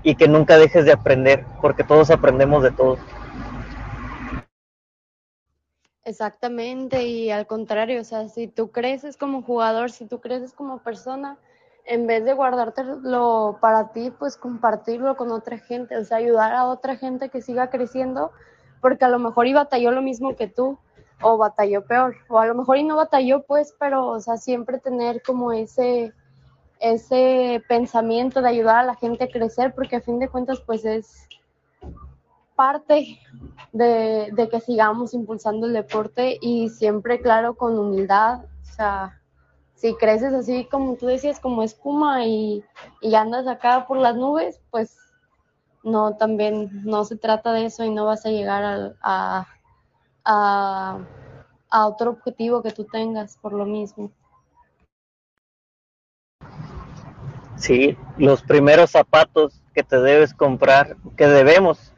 y 0.02 0.16
que 0.16 0.28
nunca 0.28 0.58
dejes 0.58 0.84
de 0.84 0.92
aprender, 0.92 1.44
porque 1.60 1.84
todos 1.84 2.10
aprendemos 2.10 2.62
de 2.62 2.72
todos. 2.72 2.98
Exactamente, 6.04 7.04
y 7.04 7.30
al 7.30 7.46
contrario, 7.46 8.00
o 8.00 8.04
sea, 8.04 8.28
si 8.28 8.48
tú 8.48 8.72
creces 8.72 9.16
como 9.16 9.42
jugador, 9.42 9.92
si 9.92 10.04
tú 10.04 10.20
creces 10.20 10.52
como 10.52 10.82
persona, 10.82 11.38
en 11.84 12.08
vez 12.08 12.24
de 12.24 12.32
guardártelo 12.32 13.58
para 13.60 13.92
ti, 13.92 14.12
pues 14.18 14.36
compartirlo 14.36 15.16
con 15.16 15.30
otra 15.30 15.58
gente, 15.58 15.96
o 15.96 16.04
sea, 16.04 16.16
ayudar 16.16 16.54
a 16.54 16.66
otra 16.66 16.96
gente 16.96 17.28
que 17.28 17.40
siga 17.40 17.70
creciendo, 17.70 18.32
porque 18.80 19.04
a 19.04 19.08
lo 19.08 19.20
mejor 19.20 19.46
y 19.46 19.52
batalló 19.52 19.92
lo 19.92 20.02
mismo 20.02 20.34
que 20.34 20.48
tú, 20.48 20.76
o 21.22 21.36
batalló 21.36 21.84
peor, 21.84 22.16
o 22.28 22.38
a 22.38 22.46
lo 22.46 22.54
mejor 22.54 22.78
y 22.78 22.84
no 22.84 22.96
batalló, 22.96 23.42
pues, 23.42 23.74
pero, 23.78 24.08
o 24.08 24.20
sea, 24.20 24.36
siempre 24.36 24.78
tener 24.78 25.22
como 25.22 25.52
ese, 25.52 26.12
ese 26.80 27.62
pensamiento 27.68 28.42
de 28.42 28.48
ayudar 28.48 28.76
a 28.78 28.84
la 28.84 28.96
gente 28.96 29.24
a 29.24 29.28
crecer, 29.28 29.74
porque 29.74 29.96
a 29.96 30.00
fin 30.00 30.18
de 30.18 30.28
cuentas, 30.28 30.60
pues 30.60 30.84
es 30.84 31.28
parte 32.54 33.18
de, 33.72 34.30
de, 34.32 34.48
que 34.48 34.60
sigamos 34.60 35.14
impulsando 35.14 35.66
el 35.66 35.72
deporte 35.72 36.38
y 36.40 36.68
siempre, 36.68 37.20
claro, 37.20 37.54
con 37.54 37.78
humildad. 37.78 38.44
O 38.62 38.74
sea, 38.74 39.20
si 39.74 39.94
creces 39.94 40.32
así 40.32 40.66
como 40.70 40.96
tú 40.96 41.06
decías, 41.06 41.40
como 41.40 41.62
espuma 41.62 42.24
y, 42.24 42.64
y 43.00 43.14
andas 43.14 43.46
acá 43.46 43.86
por 43.86 43.96
las 43.96 44.14
nubes, 44.16 44.60
pues 44.70 44.96
no, 45.82 46.16
también 46.16 46.70
no 46.84 47.04
se 47.04 47.16
trata 47.16 47.52
de 47.52 47.66
eso 47.66 47.84
y 47.84 47.90
no 47.90 48.04
vas 48.04 48.24
a 48.24 48.30
llegar 48.30 48.62
a, 48.62 48.94
a, 49.02 49.46
a, 50.24 50.98
otro 51.70 52.10
objetivo 52.10 52.62
que 52.62 52.70
tú 52.70 52.84
tengas 52.84 53.36
por 53.38 53.52
lo 53.52 53.64
mismo. 53.64 54.10
Sí, 57.56 57.96
los 58.18 58.42
primeros 58.42 58.90
zapatos 58.90 59.62
que 59.72 59.82
te 59.82 59.98
debes 60.00 60.34
comprar, 60.34 60.96
que 61.16 61.26
debemos 61.26 61.94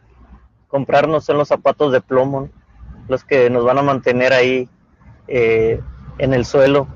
comprarnos 0.69 1.25
son 1.25 1.39
los 1.39 1.49
zapatos 1.49 1.93
de 1.93 2.01
plomo, 2.01 2.51
los 3.09 3.25
que 3.25 3.51
nos 3.51 3.65
van 3.65 3.79
a 3.79 3.83
mantener 3.83 4.33
ahí 4.33 4.69
eh, 5.27 5.81
en 6.19 6.35
el 6.35 6.45
suelo 6.45 6.87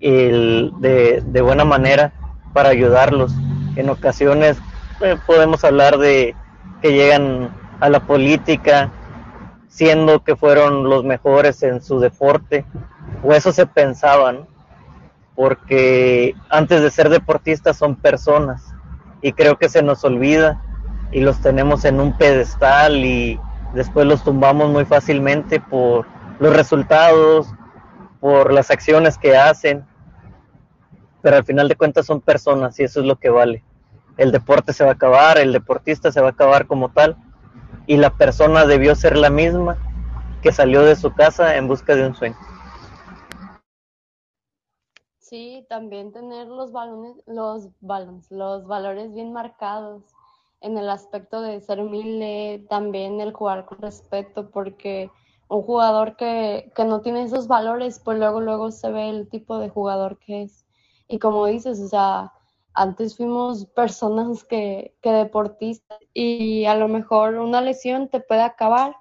de, 0.00 1.22
de, 1.24 1.40
buena 1.42 1.64
manera 1.64 2.12
para 2.52 2.70
ayudarlos. 2.70 3.32
En 3.76 3.88
ocasiones 3.88 4.58
eh, 5.00 5.16
podemos 5.26 5.64
hablar 5.64 5.98
de 5.98 6.34
que 6.82 6.92
llegan 6.92 7.50
a 7.80 7.88
la 7.88 8.00
política 8.00 8.90
siendo 9.70 10.24
que 10.24 10.36
fueron 10.36 10.90
los 10.90 11.04
mejores 11.04 11.62
en 11.62 11.80
su 11.80 12.00
deporte, 12.00 12.66
o 13.22 13.32
eso 13.32 13.52
se 13.52 13.66
pensaban, 13.66 14.46
porque 15.34 16.34
antes 16.50 16.82
de 16.82 16.90
ser 16.90 17.08
deportistas 17.08 17.78
son 17.78 17.96
personas 17.96 18.74
y 19.22 19.32
creo 19.32 19.56
que 19.56 19.68
se 19.68 19.82
nos 19.82 20.04
olvida 20.04 20.60
y 21.12 21.20
los 21.20 21.40
tenemos 21.40 21.84
en 21.84 22.00
un 22.00 22.18
pedestal 22.18 23.04
y 23.04 23.40
después 23.72 24.06
los 24.06 24.24
tumbamos 24.24 24.70
muy 24.70 24.84
fácilmente 24.84 25.60
por 25.60 26.06
los 26.40 26.54
resultados, 26.54 27.54
por 28.18 28.52
las 28.52 28.70
acciones 28.70 29.16
que 29.18 29.36
hacen, 29.36 29.86
pero 31.22 31.36
al 31.36 31.44
final 31.44 31.68
de 31.68 31.76
cuentas 31.76 32.06
son 32.06 32.20
personas 32.20 32.78
y 32.80 32.84
eso 32.84 33.00
es 33.00 33.06
lo 33.06 33.16
que 33.16 33.30
vale. 33.30 33.62
El 34.16 34.32
deporte 34.32 34.72
se 34.72 34.84
va 34.84 34.90
a 34.90 34.94
acabar, 34.94 35.38
el 35.38 35.52
deportista 35.52 36.10
se 36.10 36.20
va 36.20 36.28
a 36.28 36.32
acabar 36.32 36.66
como 36.66 36.88
tal 36.88 37.16
y 37.86 37.96
la 37.96 38.10
persona 38.10 38.66
debió 38.66 38.94
ser 38.94 39.16
la 39.16 39.30
misma 39.30 39.76
que 40.42 40.52
salió 40.52 40.82
de 40.82 40.96
su 40.96 41.12
casa 41.12 41.56
en 41.56 41.68
busca 41.68 41.94
de 41.96 42.06
un 42.06 42.14
sueño. 42.14 42.36
Sí, 45.18 45.64
también 45.68 46.12
tener 46.12 46.48
los 46.48 46.72
balones, 46.72 47.16
los 47.26 47.68
balones, 47.80 48.30
los 48.30 48.66
valores 48.66 49.14
bien 49.14 49.32
marcados 49.32 50.02
en 50.60 50.76
el 50.76 50.90
aspecto 50.90 51.40
de 51.40 51.60
ser 51.60 51.80
humilde, 51.80 52.66
también 52.68 53.20
el 53.20 53.32
jugar 53.32 53.64
con 53.64 53.78
respeto, 53.80 54.50
porque 54.50 55.10
un 55.48 55.62
jugador 55.62 56.16
que, 56.16 56.72
que 56.74 56.84
no 56.84 57.00
tiene 57.00 57.22
esos 57.22 57.48
valores, 57.48 58.00
pues 58.00 58.18
luego, 58.18 58.40
luego 58.40 58.70
se 58.72 58.90
ve 58.90 59.08
el 59.10 59.28
tipo 59.28 59.58
de 59.58 59.68
jugador 59.68 60.18
que 60.18 60.42
es. 60.42 60.66
Y 61.08 61.18
como 61.18 61.46
dices, 61.46 61.80
o 61.80 61.88
sea, 61.88 62.32
antes 62.74 63.16
fuimos 63.16 63.66
personas 63.66 64.44
que, 64.44 64.94
que 65.02 65.10
deportistas 65.10 65.98
y 66.14 66.64
a 66.64 66.74
lo 66.74 66.88
mejor 66.88 67.36
una 67.36 67.60
lesión 67.60 68.08
te 68.08 68.20
puede 68.20 68.42
acabar 68.42 68.96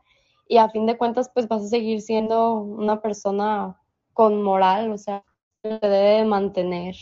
y 0.48 0.58
a 0.58 0.70
fin 0.70 0.86
de 0.86 0.98
cuentas 0.98 1.30
pues 1.34 1.48
vas 1.48 1.64
a 1.64 1.68
seguir 1.68 2.02
siendo 2.02 2.54
una 2.56 3.02
persona 3.02 3.80
con 4.14 4.42
moral, 4.42 4.92
o 4.92 4.98
sea, 4.98 5.24
se 5.62 5.80
debe 5.80 6.26
mantener. 6.26 6.96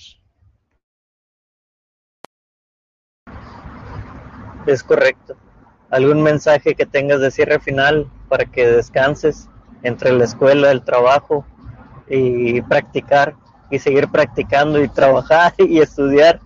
Es 4.65 4.83
correcto. 4.83 5.35
¿Algún 5.89 6.21
mensaje 6.21 6.75
que 6.75 6.85
tengas 6.85 7.21
de 7.21 7.31
cierre 7.31 7.59
final 7.59 8.11
para 8.27 8.45
que 8.45 8.67
descanses 8.67 9.49
entre 9.83 10.11
la 10.11 10.25
escuela, 10.25 10.71
el 10.71 10.83
trabajo 10.83 11.45
y 12.09 12.61
practicar 12.63 13.35
y 13.71 13.79
seguir 13.79 14.09
practicando 14.09 14.83
y 14.83 14.89
trabajar 14.89 15.53
y 15.57 15.79
estudiar? 15.79 16.41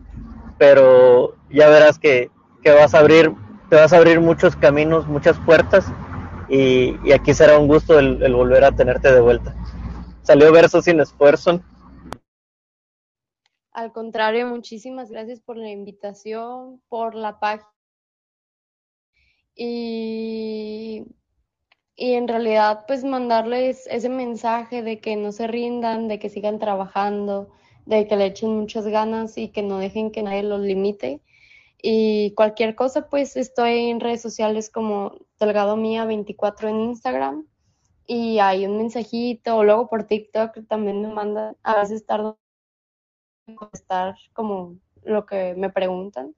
Pero 0.62 1.38
ya 1.50 1.70
verás 1.70 1.98
que, 1.98 2.30
que 2.62 2.70
vas 2.70 2.94
a 2.94 3.00
abrir, 3.00 3.34
te 3.72 3.78
vas 3.78 3.94
a 3.94 3.98
abrir 3.98 4.22
muchos 4.22 4.56
caminos, 4.56 5.08
muchas 5.08 5.40
puertas 5.40 5.92
y, 6.50 6.96
y 7.04 7.14
aquí 7.14 7.34
será 7.34 7.58
un 7.58 7.68
gusto 7.68 7.98
el, 7.98 8.32
volver 8.32 8.64
a 8.64 8.72
tenerte 8.72 9.12
de 9.12 9.22
vuelta. 9.22 9.56
Salió 10.22 10.52
verso 10.52 10.80
sin 10.84 11.00
esfuerzo. 11.00 11.62
Al 13.72 13.92
contrario, 13.92 14.46
muchísimas 14.46 15.10
gracias 15.10 15.42
por 15.42 15.58
la 15.58 15.72
invitación, 15.72 16.80
por 16.90 17.16
la 17.16 17.40
página 17.40 17.68
y, 19.56 21.08
y 21.96 22.14
en 22.14 22.28
realidad 22.28 22.86
pues 22.86 23.04
mandarles 23.04 23.88
ese 23.88 24.10
mensaje 24.10 24.84
de 24.84 25.00
que 25.00 25.16
no 25.16 25.32
se 25.32 25.48
rindan, 25.48 26.08
de 26.08 26.20
que 26.20 26.30
sigan 26.30 26.60
trabajando, 26.60 27.50
de 27.98 28.08
que 28.08 28.16
le 28.16 28.26
echen 28.28 28.50
muchas 28.50 28.88
ganas 28.88 29.38
y 29.38 29.50
que 29.50 29.64
no 29.64 29.78
dejen 29.80 30.12
que 30.12 30.24
nadie 30.24 30.44
los 30.44 30.62
limite. 30.62 31.22
Y 31.82 32.34
cualquier 32.36 32.76
cosa, 32.76 33.10
pues 33.10 33.36
estoy 33.38 33.90
en 33.90 34.00
redes 34.00 34.22
sociales 34.22 34.70
como 34.70 35.16
Delgado 35.40 35.78
Mía 35.78 36.06
24 36.06 36.70
en 36.70 36.82
Instagram 36.82 37.48
y 38.06 38.40
hay 38.40 38.66
un 38.66 38.78
mensajito 38.78 39.58
o 39.58 39.64
luego 39.64 39.90
por 39.90 40.04
TikTok 40.06 40.68
también 40.68 41.02
me 41.02 41.08
mandan, 41.08 41.56
a 41.64 41.80
veces 41.80 42.06
tardo 42.06 42.40
en 43.48 43.56
contestar 43.56 44.16
como 44.34 44.78
lo 45.04 45.26
que 45.26 45.56
me 45.56 45.70
preguntan 45.70 46.36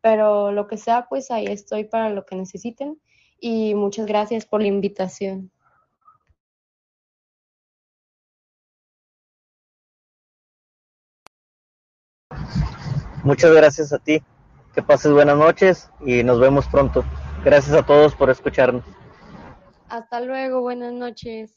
pero 0.00 0.52
lo 0.52 0.66
que 0.66 0.76
sea, 0.76 1.06
pues 1.08 1.30
ahí 1.30 1.46
estoy 1.46 1.84
para 1.84 2.10
lo 2.10 2.24
que 2.24 2.36
necesiten 2.36 3.00
y 3.40 3.74
muchas 3.74 4.06
gracias 4.06 4.46
por 4.46 4.60
la 4.60 4.68
invitación. 4.68 5.50
Muchas 13.24 13.52
gracias 13.52 13.92
a 13.92 13.98
ti. 13.98 14.22
Que 14.74 14.82
pases 14.82 15.12
buenas 15.12 15.36
noches 15.36 15.90
y 16.00 16.22
nos 16.22 16.38
vemos 16.38 16.66
pronto. 16.68 17.04
Gracias 17.44 17.74
a 17.76 17.84
todos 17.84 18.14
por 18.14 18.30
escucharnos. 18.30 18.84
Hasta 19.88 20.20
luego, 20.20 20.60
buenas 20.60 20.92
noches. 20.92 21.54